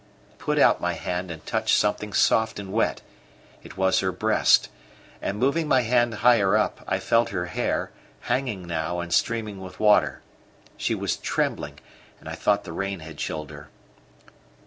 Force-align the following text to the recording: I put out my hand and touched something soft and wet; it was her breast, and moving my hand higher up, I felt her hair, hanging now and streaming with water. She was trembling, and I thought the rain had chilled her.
I 0.31 0.35
put 0.39 0.57
out 0.57 0.81
my 0.81 0.93
hand 0.93 1.29
and 1.29 1.45
touched 1.45 1.77
something 1.77 2.11
soft 2.11 2.57
and 2.57 2.73
wet; 2.73 3.01
it 3.61 3.77
was 3.77 3.99
her 3.99 4.11
breast, 4.11 4.67
and 5.21 5.37
moving 5.37 5.67
my 5.67 5.81
hand 5.81 6.11
higher 6.25 6.57
up, 6.57 6.83
I 6.87 6.97
felt 6.97 7.29
her 7.29 7.45
hair, 7.45 7.91
hanging 8.21 8.65
now 8.65 8.99
and 8.99 9.13
streaming 9.13 9.61
with 9.61 9.79
water. 9.79 10.21
She 10.75 10.95
was 10.95 11.17
trembling, 11.17 11.79
and 12.19 12.27
I 12.27 12.33
thought 12.33 12.63
the 12.63 12.73
rain 12.73 13.01
had 13.01 13.17
chilled 13.19 13.51
her. 13.51 13.69